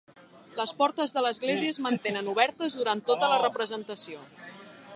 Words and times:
Les 0.59 0.71
portes 0.79 1.11
de 1.17 1.21
l'església 1.25 1.69
es 1.75 1.77
mantenen 1.87 2.31
obertes 2.33 2.79
durant 2.79 3.05
tota 3.11 3.29
la 3.35 3.39
representació. 3.45 4.25